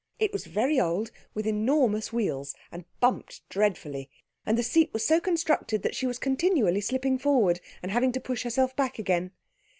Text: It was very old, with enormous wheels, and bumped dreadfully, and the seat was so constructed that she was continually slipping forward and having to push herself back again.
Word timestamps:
It 0.17 0.33
was 0.33 0.47
very 0.47 0.79
old, 0.79 1.11
with 1.35 1.45
enormous 1.45 2.11
wheels, 2.11 2.55
and 2.71 2.85
bumped 2.99 3.47
dreadfully, 3.49 4.09
and 4.47 4.57
the 4.57 4.63
seat 4.63 4.91
was 4.93 5.05
so 5.05 5.19
constructed 5.19 5.83
that 5.83 5.93
she 5.93 6.07
was 6.07 6.17
continually 6.17 6.81
slipping 6.81 7.19
forward 7.19 7.61
and 7.83 7.91
having 7.91 8.11
to 8.13 8.19
push 8.19 8.41
herself 8.41 8.75
back 8.75 8.97
again. 8.97 9.29